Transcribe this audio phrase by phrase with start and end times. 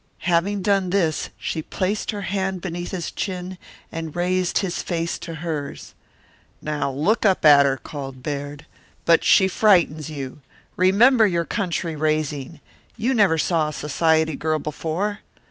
[0.25, 3.59] Having done this, she placed her hand beneath his chin
[3.91, 5.93] and raised his face to hers.
[6.59, 8.65] "Now look up at her," called Baird.
[9.05, 10.41] "But she frightens you.
[10.75, 12.61] Remember your country raising.
[12.97, 15.19] You never saw a society girl before.